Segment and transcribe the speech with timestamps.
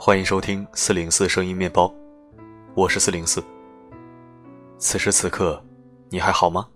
[0.00, 1.92] 欢迎收听四零四声音面包，
[2.76, 3.42] 我是四零四。
[4.78, 5.60] 此时此刻，
[6.08, 6.68] 你还好吗？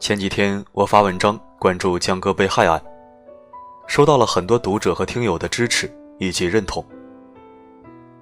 [0.00, 2.82] 前几天我发文章关注江哥被害案，
[3.86, 5.88] 收到了很多读者和听友的支持
[6.18, 6.84] 以及认同。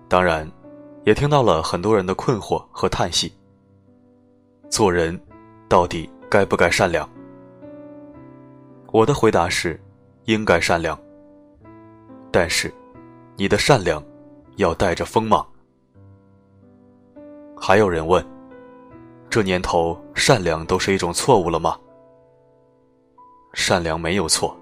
[0.09, 0.47] 当然，
[1.05, 3.33] 也听到了很多人的困惑和叹息。
[4.69, 5.19] 做人，
[5.71, 7.09] 到底该不该善良？
[8.91, 9.79] 我的回答是，
[10.25, 10.99] 应该善良。
[12.31, 12.73] 但是，
[13.37, 14.03] 你的善良
[14.57, 15.47] 要带着锋芒。
[17.55, 18.25] 还有人问：
[19.29, 21.79] 这年头，善良都是一种错误了吗？
[23.53, 24.57] 善良没有错，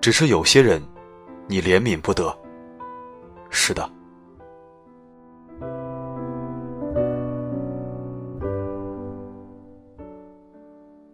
[0.00, 0.80] 只是有些人，
[1.48, 2.32] 你怜悯不得。
[3.50, 3.90] 是的。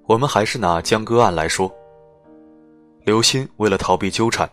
[0.06, 1.74] 我们还是拿江歌案来说。
[3.04, 4.50] 刘鑫为了逃避纠缠，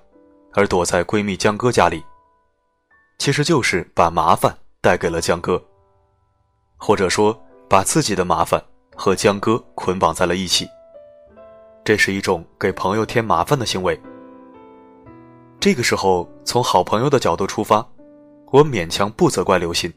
[0.52, 2.04] 而躲在闺蜜江歌家里，
[3.18, 5.64] 其实就是把麻烦带给了江歌，
[6.76, 8.62] 或者说把自己的麻烦
[8.94, 10.68] 和江歌捆绑在了一起。
[11.86, 13.98] 这是一种给朋友添麻烦的行为。
[15.58, 17.88] 这个时候，从好朋友的角度出发，
[18.48, 19.92] 我勉强不责怪刘鑫。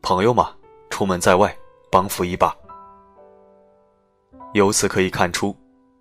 [0.00, 0.54] 朋友嘛，
[0.88, 1.54] 出门在外，
[1.92, 2.56] 帮扶一把。
[4.54, 5.54] 由此可以看出。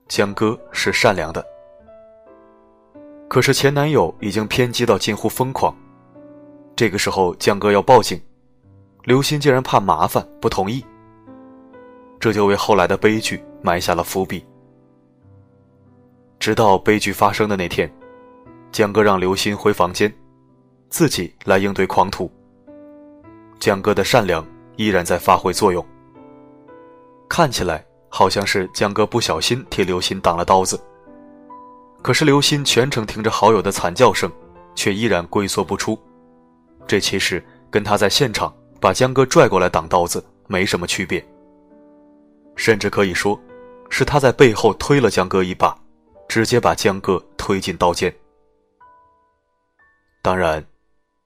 [0.10, 1.46] 江哥是善良的，
[3.28, 5.74] 可是前男友已经偏激到近乎疯狂。
[6.76, 8.20] 这个时候，江哥要报警，
[9.04, 10.84] 刘鑫竟然怕麻烦不同意，
[12.20, 14.44] 这就为后来的悲剧埋下了伏笔。
[16.40, 17.88] 直到悲剧发生的那天，
[18.72, 20.12] 江哥让刘鑫回房间，
[20.90, 22.32] 自己来应对狂徒。
[23.60, 24.44] 江哥的善良
[24.76, 25.86] 依然在发挥作用，
[27.30, 27.86] 看起来。
[28.10, 30.80] 好像是江哥不小心替刘鑫挡了刀子，
[32.02, 34.32] 可是刘鑫全程听着好友的惨叫声，
[34.76, 35.98] 却依然龟缩不出。
[36.88, 41.24] 这其实跟他在现场把江哥拽过来挡刀子没什么区别，
[42.56, 43.40] 甚至可以说，
[43.90, 45.78] 是他在背后推了江哥一把，
[46.28, 48.14] 直接把江哥推进刀尖。
[50.22, 50.66] 当然，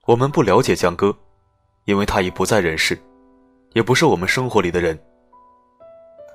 [0.05, 1.15] 我们不了解江哥，
[1.85, 2.97] 因为他已不在人世，
[3.71, 4.99] 也不是我们生活里的人。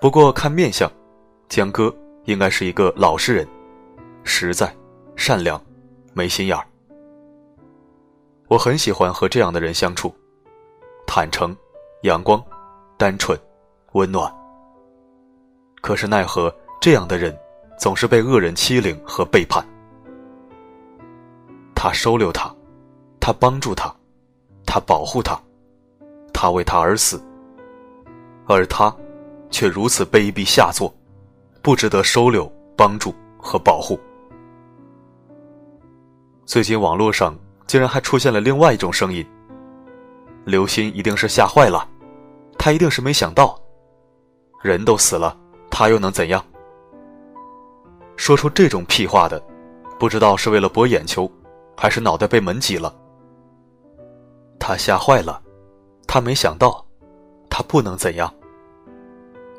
[0.00, 0.88] 不过看面相，
[1.48, 1.92] 江哥
[2.25, 3.47] 应该是一个老实人，
[4.22, 4.72] 实在、
[5.16, 5.60] 善良、
[6.14, 6.64] 没心眼儿。
[8.47, 10.14] 我很喜欢和这样的人相处，
[11.04, 11.54] 坦诚、
[12.03, 12.41] 阳光、
[12.97, 13.36] 单纯、
[13.92, 14.32] 温暖。
[15.81, 17.36] 可是奈何这样的人
[17.76, 19.66] 总是被恶人欺凌和背叛。
[21.75, 22.54] 他收留他，
[23.19, 23.92] 他帮助他，
[24.65, 25.36] 他保护他，
[26.32, 27.20] 他为他而死，
[28.47, 28.94] 而他。
[29.50, 30.92] 却如此卑鄙下作，
[31.62, 33.98] 不值得收留、帮助和保护。
[36.44, 37.36] 最近网络上
[37.66, 39.26] 竟然还出现了另外一种声音：
[40.44, 41.88] 刘鑫一定是吓坏了，
[42.59, 43.59] 他一定是没想到，
[44.62, 45.36] 人都死了，
[45.70, 46.42] 他又能怎样？
[48.16, 49.42] 说出这种屁话的，
[49.98, 51.30] 不知道是为了博眼球，
[51.76, 52.94] 还是脑袋被门挤了。
[54.59, 55.41] 他吓坏了，
[56.06, 56.84] 他没想到，
[57.48, 58.32] 他不能怎样。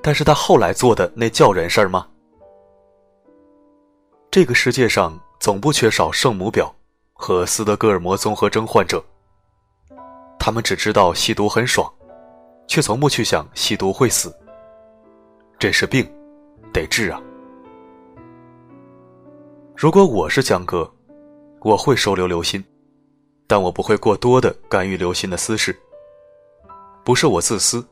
[0.02, 2.08] 但是他后来做的那叫人事儿吗？
[4.32, 6.72] 这个世界上总不缺少圣母婊
[7.14, 9.04] 和斯德哥尔摩综合征患者。
[10.40, 11.92] 他们只知道吸毒很爽，
[12.68, 14.34] 却从不去想吸毒会死。
[15.58, 16.10] 这是病，
[16.72, 17.22] 得治啊！
[19.76, 20.90] 如果我是江哥，
[21.60, 22.64] 我会收留刘鑫，
[23.48, 25.78] 但我不会过多的干预刘鑫的私事。
[27.04, 27.86] 不是我自私，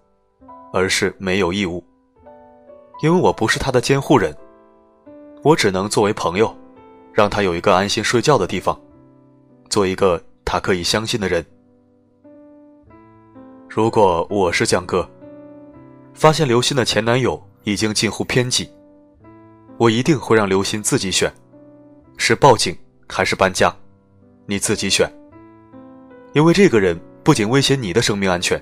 [0.72, 1.84] 而是没有义务。
[3.02, 4.36] 因为我不是他的监护人，
[5.44, 6.56] 我只能作为朋友，
[7.14, 8.80] 让他有一个安心睡觉的地方，
[9.70, 11.46] 做一个他可以相信的人。
[13.70, 15.08] 如果我是江哥，
[16.16, 18.68] 发现刘鑫的前男友已经近乎偏激，
[19.78, 21.32] 我一定会让刘鑫自己选，
[22.18, 22.76] 是报警
[23.08, 23.72] 还是搬家，
[24.48, 25.08] 你自己选。
[26.34, 28.60] 因为这个人不仅威胁你的生命安全，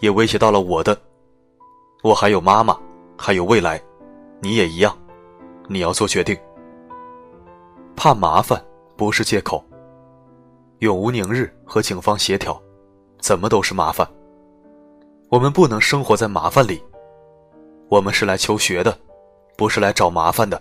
[0.00, 1.00] 也威胁到了我的，
[2.02, 2.78] 我还有妈妈。
[3.22, 3.78] 还有未来，
[4.40, 4.96] 你也一样，
[5.68, 6.34] 你要做决定。
[7.94, 8.58] 怕麻烦
[8.96, 9.62] 不是借口。
[10.78, 12.58] 永无宁日和警方协调，
[13.20, 14.08] 怎么都是麻烦。
[15.28, 16.82] 我们不能生活在麻烦里。
[17.90, 18.98] 我们是来求学的，
[19.54, 20.60] 不是来找麻烦的。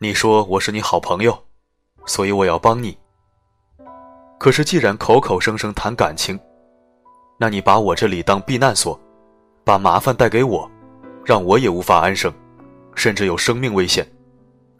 [0.00, 1.36] 你说我是你好朋友，
[2.06, 2.96] 所以我要帮你。
[4.38, 6.38] 可是既然口口声声谈感情，
[7.36, 8.96] 那你把我这里当避难所。
[9.70, 10.68] 把麻烦带给我，
[11.24, 12.34] 让我也无法安生，
[12.96, 14.04] 甚至有生命危险，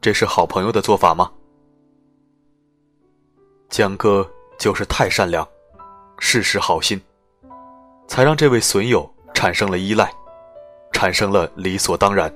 [0.00, 1.30] 这是好朋友的做法吗？
[3.68, 4.28] 江哥
[4.58, 5.46] 就是太善良，
[6.18, 7.00] 事事好心，
[8.08, 10.12] 才让这位损友产生了依赖，
[10.90, 12.28] 产生了理所当然。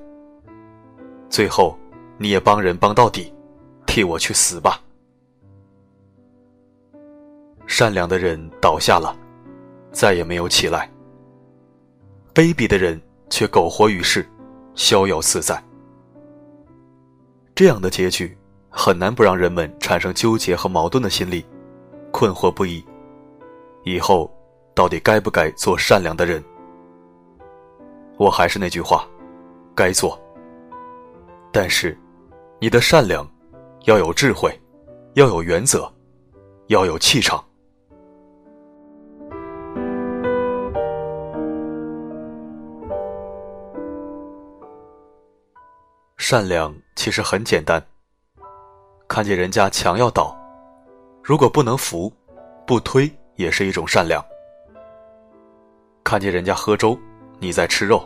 [1.29, 1.77] 最后，
[2.17, 3.33] 你也帮人帮到底，
[3.85, 4.79] 替我去死吧！
[7.67, 9.13] 善良的人倒下了，
[9.91, 10.89] 再也没有起来；
[12.35, 14.27] 卑鄙的人却苟活于世，
[14.75, 15.57] 逍遥自在。
[17.55, 18.37] 这样的结局
[18.69, 21.45] 很难不让人们产生纠结和矛盾的心理，
[22.11, 22.85] 困惑不已。
[23.85, 24.29] 以后
[24.73, 26.43] 到底该不该做善良的人？
[28.17, 29.07] 我还是那句话，
[29.73, 30.19] 该做。
[31.53, 31.97] 但是，
[32.59, 33.25] 你的善良
[33.85, 34.51] 要有智慧，
[35.13, 35.89] 要有原则，
[36.67, 37.41] 要有气场。
[46.27, 47.79] 善良其实很简单。
[49.07, 50.35] 看见人家墙要倒，
[51.21, 52.11] 如果不能扶，
[52.65, 54.25] 不推也是一种善良。
[56.03, 56.97] 看见人家喝粥，
[57.37, 58.03] 你在吃肉，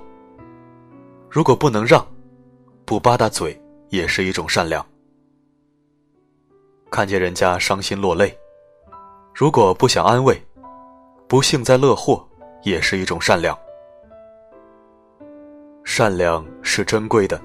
[1.30, 2.06] 如果不能让，
[2.84, 3.58] 不吧嗒嘴
[3.88, 4.86] 也是一种善良。
[6.92, 8.38] 看见人家伤心落泪，
[9.34, 10.38] 如果不想安慰，
[11.26, 12.28] 不幸灾乐祸
[12.64, 13.58] 也是一种善良。
[15.86, 17.42] 善良是珍贵的。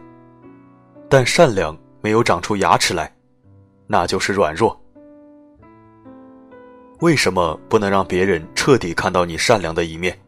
[1.08, 3.14] 但善良没有长出牙齿来，
[3.86, 4.78] 那就是软弱。
[7.00, 10.18] 为什么不能让别人彻底看到你善良的一面？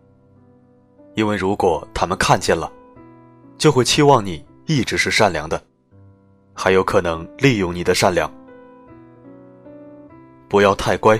[1.14, 2.70] 因为如果他们看见了，
[3.56, 5.62] 就会期望你一直是善良的，
[6.52, 8.30] 还有可能利用你的善良。
[10.48, 11.18] 不要太乖，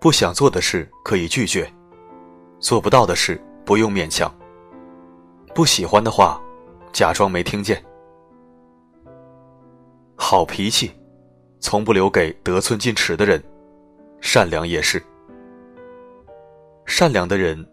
[0.00, 1.70] 不想做的事可以拒绝，
[2.58, 4.34] 做不到的事不用勉强。
[5.54, 6.40] 不喜欢的话，
[6.92, 7.84] 假装没听见。
[10.16, 10.90] 好脾气，
[11.60, 13.38] 从不留给得寸进尺的人；
[14.20, 15.02] 善良也是。
[16.86, 17.64] 善良的人，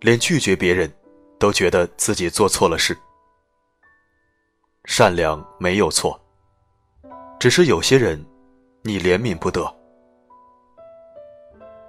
[0.00, 0.90] 连拒绝别人，
[1.38, 2.96] 都觉得自己做错了事。
[4.86, 6.18] 善良没有错，
[7.38, 8.24] 只是有些人，
[8.82, 9.62] 你怜悯不得。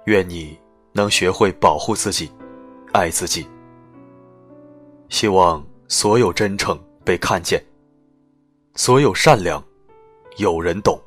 [0.04, 0.58] 愿你
[0.92, 2.30] 能学会保护自己，
[2.92, 3.48] 爱自己。
[5.08, 7.64] 希望所有真诚被看见，
[8.74, 9.64] 所有善良。
[10.36, 11.00] 有人懂。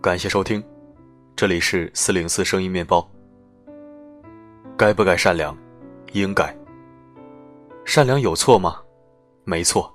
[0.00, 0.62] 感谢收听，
[1.34, 3.06] 这里是四零四声音面包。
[4.76, 5.65] 该不该善良？
[6.12, 6.56] 应该。
[7.84, 8.80] 善良有错吗？
[9.44, 9.92] 没错。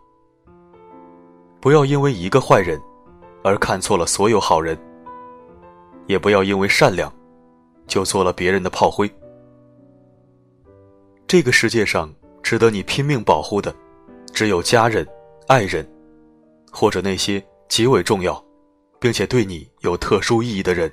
[1.59, 2.81] 不要因为一个坏人，
[3.43, 4.77] 而看错了所有好人。
[6.07, 7.13] 也不要因为善良，
[7.87, 9.09] 就做了别人的炮灰。
[11.27, 13.73] 这个世界上值得你拼命保护的，
[14.33, 15.07] 只有家人、
[15.47, 15.87] 爱人，
[16.71, 18.43] 或者那些极为重要，
[18.99, 20.91] 并且对你有特殊意义的人。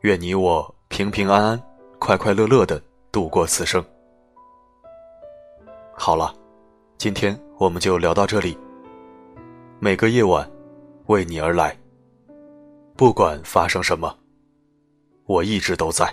[0.00, 1.62] 愿你我平平安安。
[2.00, 3.84] 快快乐乐的度过此生。
[5.92, 6.34] 好了，
[6.96, 8.58] 今天我们就聊到这里。
[9.78, 10.50] 每个夜晚，
[11.06, 11.76] 为你而来。
[12.96, 14.18] 不管发生什么，
[15.26, 16.10] 我一直都在。